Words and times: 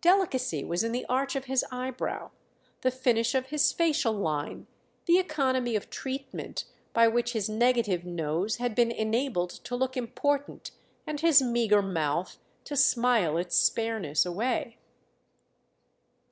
Delicacy 0.00 0.62
was 0.62 0.84
in 0.84 0.92
the 0.92 1.04
arch 1.06 1.34
of 1.34 1.46
his 1.46 1.64
eyebrow, 1.72 2.30
the 2.82 2.90
finish 2.92 3.34
of 3.34 3.46
his 3.46 3.72
facial 3.72 4.12
line, 4.12 4.68
the 5.06 5.18
economy 5.18 5.74
of 5.74 5.90
"treatment" 5.90 6.66
by 6.92 7.08
which 7.08 7.32
his 7.32 7.48
negative 7.48 8.04
nose 8.04 8.58
had 8.58 8.76
been 8.76 8.92
enabled 8.92 9.50
to 9.50 9.74
look 9.74 9.96
important 9.96 10.70
and 11.04 11.18
his 11.18 11.42
meagre 11.42 11.82
mouth 11.82 12.38
to 12.62 12.76
smile 12.76 13.36
its 13.36 13.56
spareness 13.56 14.24
away. 14.24 14.78